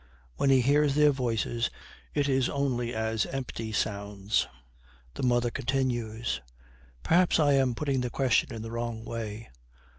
[0.37, 1.69] When he hears their voices
[2.15, 4.47] it is only as empty sounds.
[5.13, 6.41] The mother continues.
[7.03, 9.49] 'Perhaps I am putting the question in the wrong way.